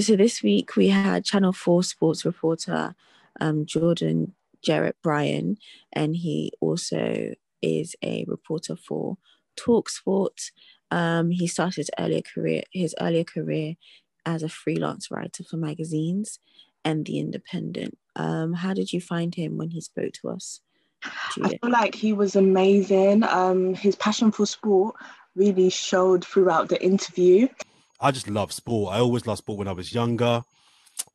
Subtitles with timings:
[0.00, 2.94] so this week we had Channel 4 sports reporter
[3.40, 5.56] um, Jordan Jarrett Bryan,
[5.92, 9.18] and he also is a reporter for
[9.58, 10.50] Talksport.
[10.90, 13.74] Um, he started earlier career his earlier career
[14.24, 16.38] as a freelance writer for magazines
[16.84, 17.98] and The Independent.
[18.16, 20.60] Um, how did you find him when he spoke to us?
[21.34, 21.58] Judith?
[21.62, 23.22] I feel like he was amazing.
[23.24, 24.96] Um, his passion for sport
[25.34, 27.48] really showed throughout the interview.
[28.00, 28.94] I just love sport.
[28.94, 30.42] I always loved sport when I was younger.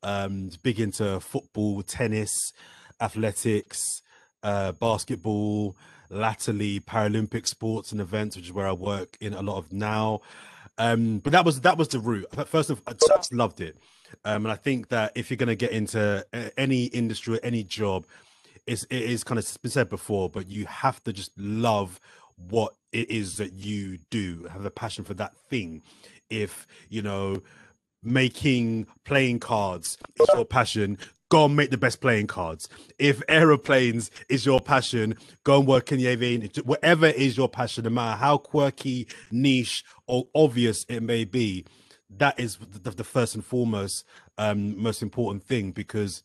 [0.02, 2.52] Um, big into football, tennis,
[3.00, 4.02] athletics,
[4.42, 5.76] uh, basketball,
[6.10, 10.20] latterly Paralympic sports and events, which is where I work in a lot of now.
[10.78, 12.26] Um, but that was that was the route.
[12.48, 13.76] First of, all, I just loved it,
[14.24, 17.62] um, and I think that if you're going to get into any industry, or any
[17.62, 18.06] job,
[18.66, 22.00] it's, it is kind of been said before, but you have to just love
[22.36, 25.82] what it is that you do, have a passion for that thing.
[26.30, 27.42] If you know
[28.02, 30.98] making playing cards is your passion,
[31.30, 32.68] go and make the best playing cards.
[32.98, 36.50] If aeroplanes is your passion, go and work in the aviation.
[36.64, 41.64] Whatever is your passion, no matter how quirky, niche, or obvious it may be,
[42.10, 44.04] that is the, the first and foremost,
[44.38, 45.72] um, most important thing.
[45.72, 46.22] Because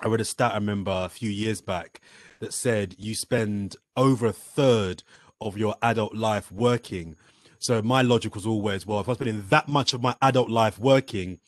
[0.00, 2.00] I read a stat I remember a few years back
[2.40, 5.02] that said you spend over a third
[5.40, 7.16] of your adult life working.
[7.64, 10.78] So my logic was always, well, if I'm spending that much of my adult life
[10.78, 11.38] working,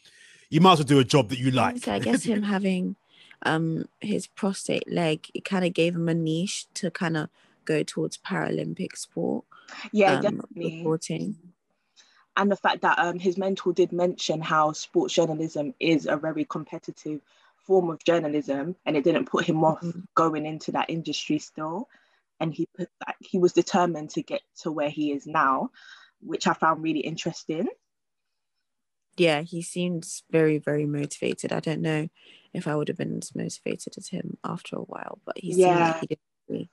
[0.48, 1.77] you might as well do a job that you like.
[1.77, 2.97] So I guess him having
[3.42, 7.28] um his prosthetic leg, it kind of gave him a niche to kind of
[7.67, 9.45] go towards Paralympic sport.
[9.92, 10.78] Yeah, um, definitely.
[10.78, 11.36] Reporting.
[12.34, 16.47] And the fact that um his mentor did mention how sports journalism is a very
[16.47, 17.20] competitive
[17.58, 20.01] form of journalism and it didn't put him off mm-hmm.
[20.14, 21.91] going into that industry still
[22.41, 25.70] and he put that he was determined to get to where he is now
[26.27, 27.69] which i found really interesting
[29.16, 31.52] yeah, he seems very, very motivated.
[31.52, 32.08] I don't know
[32.52, 35.66] if I would have been as motivated as him after a while, but he yeah.
[35.66, 36.70] seemed like he didn't really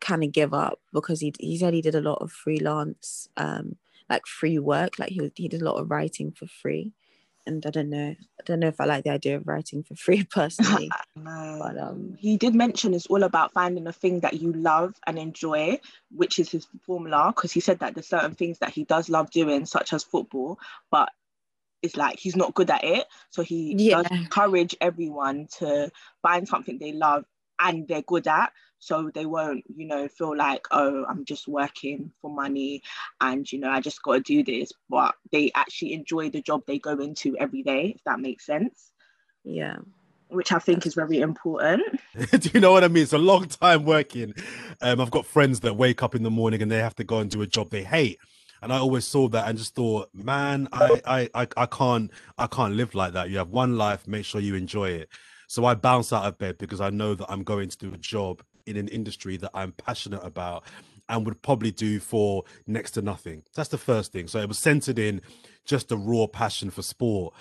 [0.00, 3.76] kind of give up because he he said he did a lot of freelance, um,
[4.08, 4.98] like free work.
[4.98, 6.92] Like he he did a lot of writing for free,
[7.48, 9.96] and I don't know, I don't know if I like the idea of writing for
[9.96, 10.90] free personally.
[11.16, 11.60] no.
[11.60, 15.18] But um, he did mention it's all about finding a thing that you love and
[15.18, 15.80] enjoy,
[16.14, 17.32] which is his formula.
[17.34, 20.58] Because he said that there's certain things that he does love doing, such as football,
[20.90, 21.08] but
[21.82, 23.06] it's like he's not good at it.
[23.30, 24.02] So he yeah.
[24.02, 25.90] does encourage everyone to
[26.22, 27.24] find something they love
[27.58, 28.52] and they're good at.
[28.78, 32.82] So they won't, you know, feel like, oh, I'm just working for money
[33.20, 34.72] and, you know, I just got to do this.
[34.88, 38.92] But they actually enjoy the job they go into every day, if that makes sense.
[39.44, 39.76] Yeah.
[40.28, 42.00] Which I think is very important.
[42.30, 43.02] do you know what I mean?
[43.02, 44.34] It's a long time working.
[44.80, 47.18] Um, I've got friends that wake up in the morning and they have to go
[47.18, 48.18] and do a job they hate
[48.62, 52.46] and I always saw that and just thought, man, I, I, I, I can't, I
[52.46, 53.30] can't live like that.
[53.30, 55.08] You have one life, make sure you enjoy it.
[55.46, 57.98] So I bounce out of bed because I know that I'm going to do a
[57.98, 60.64] job in an industry that I'm passionate about
[61.08, 63.42] and would probably do for next to nothing.
[63.54, 64.28] That's the first thing.
[64.28, 65.22] So it was centered in
[65.64, 67.34] just a raw passion for sport.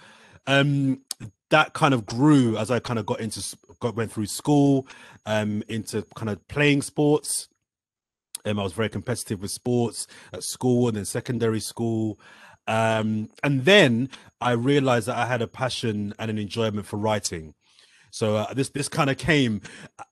[0.48, 1.02] Um,
[1.50, 3.44] that kind of grew as I kind of got into
[3.80, 4.88] got went through school,
[5.26, 7.50] um, into kind of playing sports,
[8.48, 12.20] um, I was very competitive with sports at school and then secondary school.
[12.68, 14.10] Um, and then
[14.42, 17.54] I realized that I had a passion and an enjoyment for writing.
[18.12, 19.62] So uh, this this kind of came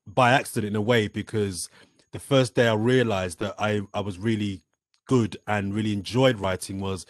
[0.06, 1.70] by accident in a way because
[2.12, 4.62] the first day I realized that I I was really
[5.08, 7.06] good and really enjoyed writing was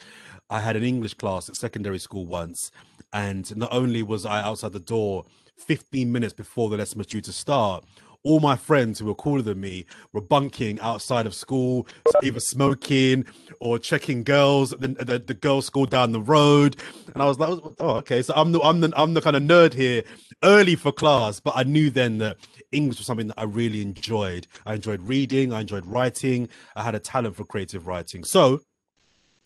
[0.49, 2.71] I had an English class at secondary school once,
[3.13, 5.25] and not only was I outside the door
[5.57, 7.85] 15 minutes before the lesson was due to start,
[8.25, 11.87] all my friends who were cooler than me were bunking outside of school,
[12.23, 13.23] either smoking
[13.59, 16.75] or checking girls, the, the, the girls' school down the road.
[17.13, 17.49] And I was like,
[17.79, 18.21] oh, okay.
[18.21, 20.03] So I'm the I'm the I'm the kind of nerd here,
[20.43, 22.37] early for class, but I knew then that
[22.71, 24.47] English was something that I really enjoyed.
[24.65, 28.23] I enjoyed reading, I enjoyed writing, I had a talent for creative writing.
[28.23, 28.61] So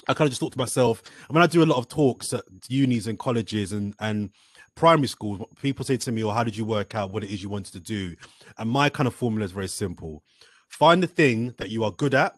[0.07, 2.33] I kind of just thought to myself, I mean, I do a lot of talks
[2.33, 4.31] at unis and colleges and and
[4.79, 7.29] primary schools, people say to me, "Or oh, how did you work out what it
[7.29, 8.15] is you wanted to do?"
[8.57, 10.23] And my kind of formula is very simple:
[10.69, 12.31] find the thing that you are good at,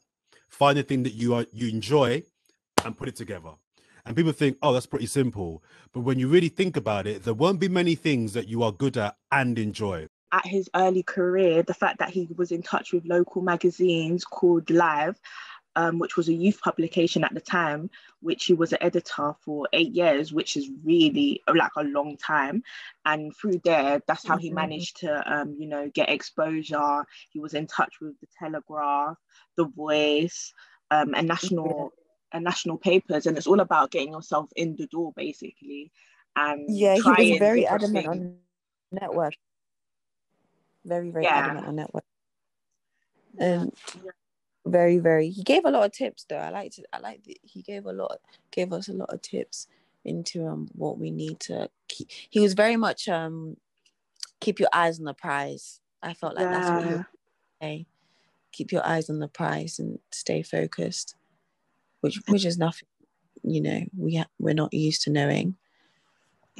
[0.49, 2.23] find the thing that you are you enjoy,
[2.83, 3.51] and put it together.
[4.05, 7.35] And people think, "Oh, that's pretty simple," but when you really think about it, there
[7.35, 10.07] won't be many things that you are good at and enjoy.
[10.31, 14.69] At his early career, the fact that he was in touch with local magazines called
[14.71, 15.19] Live
[15.75, 17.89] um, which was a youth publication at the time,
[18.21, 22.63] which he was an editor for eight years, which is really like a long time.
[23.06, 24.41] And through there, that's how mm-hmm.
[24.41, 27.06] he managed to, um, you know, get exposure.
[27.31, 29.18] He was in touch with the Telegraph,
[29.56, 30.53] The Voice,
[30.89, 31.94] um, and national
[32.33, 35.91] and national papers, and it's all about getting yourself in the door, basically.
[36.35, 38.38] and Yeah, he was very adamant on
[38.89, 39.33] network.
[40.85, 41.35] Very, very Yeah.
[41.35, 42.06] adamant on network.
[43.38, 43.73] And
[44.65, 45.29] very, very.
[45.29, 46.37] He gave a lot of tips though.
[46.37, 46.85] I liked it.
[46.93, 47.37] I liked it.
[47.43, 48.19] He gave a lot.
[48.51, 49.67] Gave us a lot of tips
[50.05, 52.09] into um what we need to keep.
[52.29, 53.57] He was very much um
[54.39, 55.79] keep your eyes on the prize.
[56.03, 57.03] I felt like that's what he Yeah.
[57.61, 57.87] say.
[58.51, 61.15] Keep your eyes on the prize and stay focused,
[62.01, 62.87] which which is nothing.
[63.43, 65.55] You know, we ha- we're not used to knowing.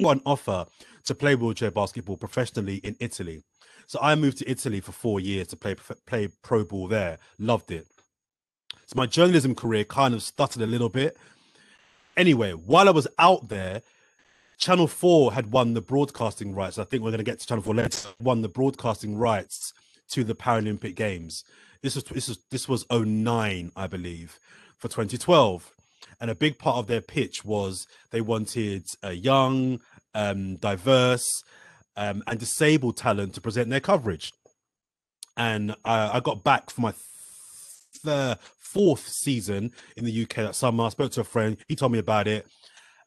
[0.02, 0.66] got an offer
[1.04, 3.42] to play wheelchair basketball professionally in Italy.
[3.86, 5.76] So I moved to Italy for four years to play
[6.06, 7.18] play pro ball there.
[7.38, 7.86] Loved it.
[8.92, 11.16] So my journalism career kind of stuttered a little bit.
[12.14, 13.80] Anyway, while I was out there,
[14.58, 16.76] Channel 4 had won the broadcasting rights.
[16.78, 18.08] I think we're going to get to Channel 4 later.
[18.20, 19.72] Won the broadcasting rights
[20.10, 21.42] to the Paralympic Games.
[21.80, 24.38] This was this was this was 09, I believe,
[24.76, 25.72] for 2012.
[26.20, 29.80] And a big part of their pitch was they wanted a young,
[30.14, 31.42] um, diverse,
[31.96, 34.34] um, and disabled talent to present their coverage.
[35.34, 36.92] And I, I got back for my
[38.04, 38.36] th-
[38.72, 40.84] fourth season in the UK that summer.
[40.84, 42.46] I spoke to a friend, he told me about it.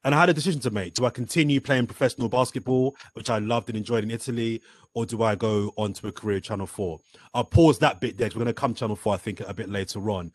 [0.04, 0.94] And I had a decision to make.
[0.94, 4.62] Do I continue playing professional basketball, which I loved and enjoyed in Italy,
[4.94, 7.00] or do I go on to a career Channel 4?
[7.34, 9.54] I'll pause that bit there 'cause we're going to come Channel 4, I think, a
[9.54, 10.32] bit later on.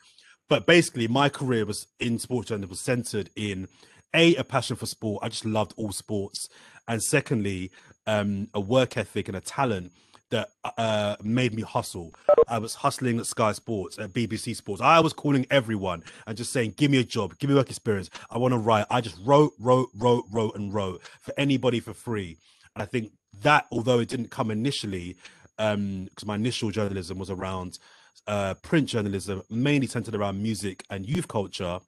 [0.48, 3.68] But basically, my career was in sports journalism was centered in
[4.12, 5.22] a a passion for sport.
[5.22, 6.48] I just loved all sports,
[6.88, 7.70] and secondly,
[8.08, 9.92] um, a work ethic and a talent
[10.30, 12.14] that uh, made me hustle.
[12.48, 14.80] I was hustling at Sky Sports, at BBC Sports.
[14.80, 18.10] I was calling everyone and just saying, "Give me a job, give me work experience.
[18.30, 21.94] I want to write." I just wrote, wrote, wrote, wrote, and wrote for anybody for
[21.94, 22.38] free.
[22.74, 23.12] And I think
[23.42, 25.16] that, although it didn't come initially,
[25.56, 27.78] because my initial journalism was around
[28.26, 31.80] uh, print journalism, mainly centered around music and youth culture,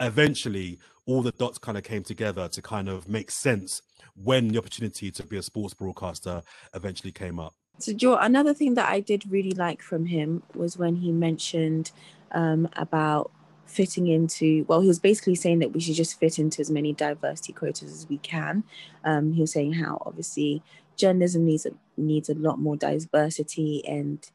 [0.00, 3.82] eventually all the dots kind of came together to kind of make sense
[4.16, 6.42] when the opportunity to be a sports broadcaster
[6.74, 7.54] eventually came up.
[7.78, 11.90] So, Joe, another thing that I did really like from him was when he mentioned
[12.32, 13.30] um, about
[13.66, 14.64] fitting into.
[14.68, 17.92] Well, he was basically saying that we should just fit into as many diversity quotas
[17.92, 18.64] as we can.
[19.04, 20.62] Um, he was saying how obviously
[20.96, 24.30] journalism needs a, needs a lot more diversity, and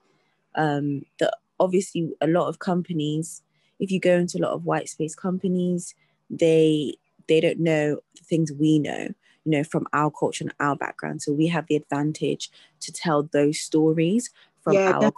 [0.56, 3.42] um, that obviously a lot of companies,
[3.80, 5.96] if you go into a lot of white space companies,
[6.30, 6.96] they
[7.28, 9.10] they don't know the things we know
[9.50, 11.24] you know, from our culture and our background.
[11.24, 12.52] So we have the advantage
[12.82, 14.30] to tell those stories
[14.62, 15.12] from Yeah, our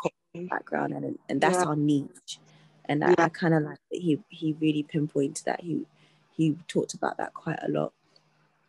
[0.49, 1.65] background, and and that's Yeah.
[1.65, 2.39] our niche.
[2.85, 3.25] And I, Yeah.
[3.25, 5.59] I kind of like that he he really pinpointed that.
[5.59, 5.85] He
[6.31, 7.91] he talked about that quite a lot.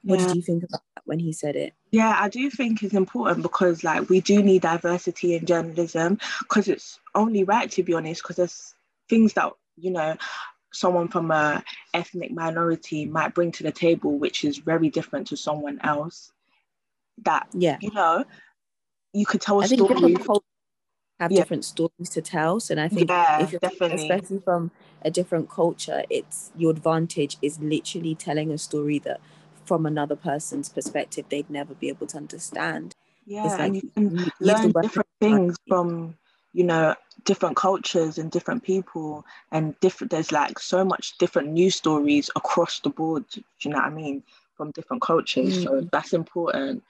[0.02, 1.74] What did you think about that when he said it?
[1.92, 6.66] Yeah, I do think it's important because like we do need diversity in journalism because
[6.66, 8.74] it's only right to be honest because there's
[9.08, 10.16] things that you know
[10.72, 11.62] someone from a
[11.94, 16.32] ethnic minority might bring to the table which is very different to someone else
[17.24, 18.24] that Yeah, you know
[19.12, 20.42] you could tell a I story different
[21.20, 21.40] have Yeah.
[21.40, 22.60] different stories to tell.
[22.60, 24.70] So and I think yeah if you're definitely especially from
[25.02, 29.20] a different culture, it's your advantage is literally telling a story that
[29.64, 32.96] from another person's perspective they'd never be able to understand.
[33.26, 36.16] yeah it's and like you can you use the learn different things from
[36.52, 36.94] you know
[37.24, 42.80] different cultures and different people and different there's like so much different news stories across
[42.80, 44.22] the board do you know what i mean
[44.56, 46.82] from different cultures so that's important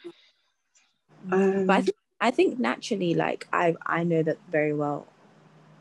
[1.33, 5.07] um, but I think I think naturally, like I I know that very well.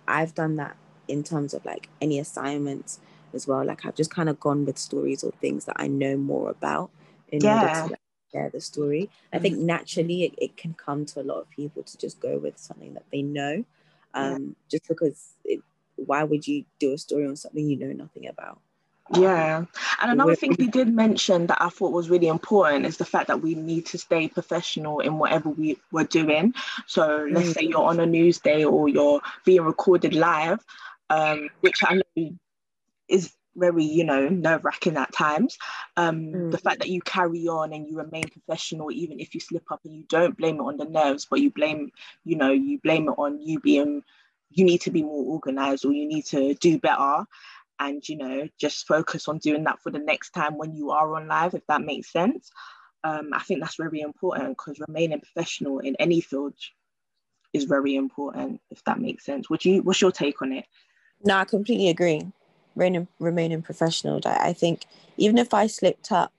[0.07, 0.75] I've done that
[1.07, 2.99] in terms of like any assignments
[3.33, 3.63] as well.
[3.65, 6.89] Like I've just kind of gone with stories or things that I know more about
[7.29, 7.83] in order Yeah.
[7.83, 8.00] to like,
[8.31, 9.09] share the story.
[9.33, 12.37] I think naturally it, it can come to a lot of people to just go
[12.37, 13.63] with something that they know.
[14.15, 14.35] Yeah.
[14.35, 15.61] Um, just because it,
[15.95, 18.59] why would you do a story on something you know nothing about?
[19.13, 19.65] yeah
[20.01, 23.27] and another thing he did mention that i thought was really important is the fact
[23.27, 26.53] that we need to stay professional in whatever we were doing
[26.87, 27.53] so let's Mm.
[27.53, 30.59] say you're on a news day or you're being recorded live
[31.09, 32.31] um, which i know
[33.09, 35.57] is very you know nerve-wracking at times
[35.97, 36.51] um Mm.
[36.51, 39.81] the fact that you carry on and you remain professional even if you slip up
[39.83, 41.91] and you don't blame it on the nerves but you blame
[42.23, 44.01] you know you blame it on you being
[44.49, 47.25] you need to be more organized or you need to do better
[47.79, 51.15] and you know just focus on doing that for the next time when you are
[51.15, 52.51] on live if that makes sense
[53.03, 56.53] um i think that's very important because remaining professional in any field
[57.53, 60.65] is very important if that makes sense would you what's your take on it
[61.23, 62.31] No, I completely agree.
[62.75, 64.21] Remaining, remaining professional.
[64.25, 64.85] I I think
[65.17, 66.31] even if I slipped up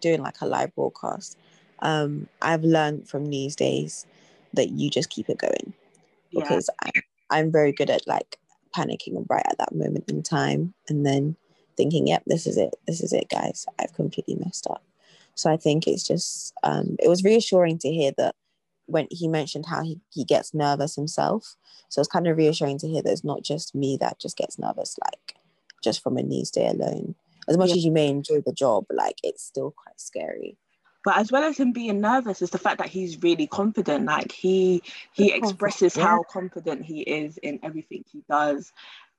[0.00, 1.38] doing like a live broadcast,
[1.80, 4.06] um, I've learned from these days
[4.54, 5.72] that you just keep it going
[6.30, 6.90] yeah because I,
[7.30, 8.38] I'm very good at like
[8.76, 11.36] panicking right at that moment in time and then
[11.76, 12.74] thinking, yep, this is it.
[12.86, 13.66] This is it, guys.
[13.78, 14.84] I've completely messed up.
[15.34, 18.34] So I think it's just um, it was reassuring to hear that
[18.86, 21.56] when he mentioned how he, he gets nervous himself.
[21.88, 24.58] So it's kind of reassuring to hear that it's not just me that just gets
[24.58, 25.27] nervous, like
[25.82, 27.14] just from a news day alone.
[27.48, 27.76] As much yeah.
[27.76, 30.58] as you may enjoy the job, like it's still quite scary.
[31.04, 34.04] But as well as him being nervous, is the fact that he's really confident.
[34.04, 34.82] Like he
[35.12, 36.04] he expresses yeah.
[36.04, 38.72] how confident he is in everything he does.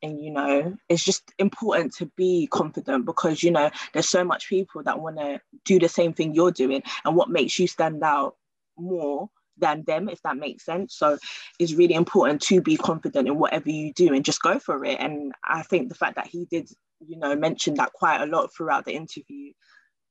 [0.04, 4.48] And you know, it's just important to be confident because you know there's so much
[4.48, 8.04] people that want to do the same thing you're doing, and what makes you stand
[8.04, 8.36] out
[8.78, 10.96] more than them, if that makes sense.
[10.96, 11.18] So
[11.60, 15.00] it's really important to be confident in whatever you do and just go for it.
[15.00, 16.70] And I think the fact that he did,
[17.06, 19.54] you know, mention that quite a lot throughout the interview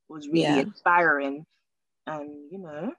[0.09, 0.61] was really yeah.
[0.61, 1.47] inspiring.
[2.07, 2.93] And you know.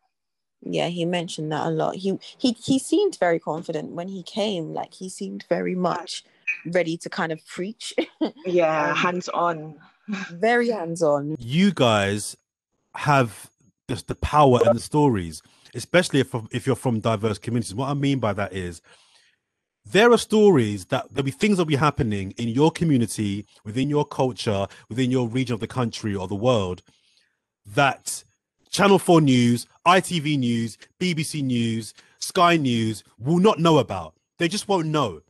[0.62, 1.96] Yeah, he mentioned that a lot.
[1.96, 4.74] He he he seemed very confident when he came.
[4.74, 6.24] Like he seemed very much
[6.66, 7.94] ready to kind of preach.
[8.46, 9.76] yeah, um, hands on.
[10.32, 11.38] very hands on.
[11.40, 12.36] You guys
[12.96, 13.50] have
[13.90, 15.42] just the power and the stories
[15.76, 17.76] especially if if you're from diverse communities.
[17.76, 18.82] What I mean by that is
[19.86, 24.06] there are stories that there'll be things that'll be happening in your community, within your
[24.06, 26.82] culture, within your region of the country or the world
[27.66, 28.24] that
[28.70, 34.14] Channel 4 News, ITV News, BBC News, Sky News will not know about.
[34.38, 35.22] They just won't know.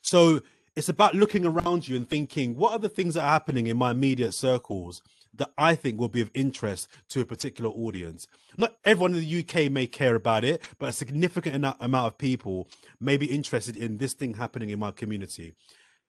[0.00, 0.40] So
[0.76, 3.76] it's about looking around you and thinking, what are the things that are happening in
[3.76, 5.02] my immediate circles
[5.36, 8.26] that I think will be of interest to a particular audience.
[8.56, 12.68] Not everyone in the UK may care about it, but a significant amount of people
[13.00, 15.54] may be interested in this thing happening in my community.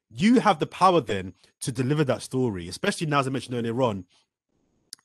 [0.10, 3.82] You have the power then to deliver that story, especially now, as I mentioned earlier
[3.82, 4.06] on,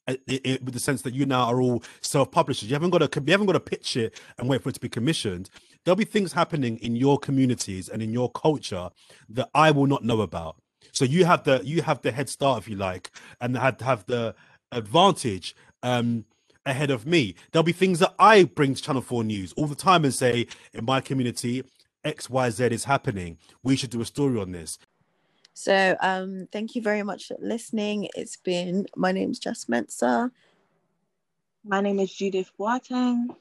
[0.06, 2.68] eh, it, it, with the sense that you now are all self-publishers.
[2.68, 4.80] You haven't got to you haven't got to pitch it and wait for it to
[4.80, 5.50] be commissioned.
[5.84, 8.90] There'll be things happening in your communities and in your culture
[9.30, 10.61] that I will not know about.
[10.90, 13.10] So you have the you have the head start, if you like,
[13.40, 14.34] and had have the
[14.72, 16.24] advantage um,
[16.66, 17.34] ahead of me.
[17.52, 20.46] There'll be things that I bring to Channel Four News all the time and say
[20.72, 21.64] in my community,
[22.04, 23.38] X Y Z is happening.
[23.62, 24.78] We should do a story on this.
[25.54, 28.08] So um, thank you very much for listening.
[28.16, 30.30] It's been my name's Jess Mensah.
[31.64, 33.36] My name is Judith Boateng.